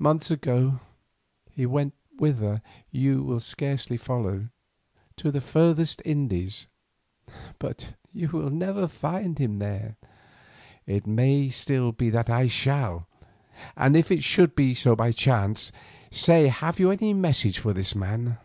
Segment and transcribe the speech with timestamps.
[0.00, 0.80] Months ago
[1.52, 4.48] he went whither you will scarcely follow,
[5.18, 6.66] to the furthest Indies;
[7.60, 9.98] but you will never find him there."
[10.84, 13.06] "It may still be that I shall,
[13.76, 15.70] and if it should so chance,
[16.10, 18.38] say have you any message for this man?"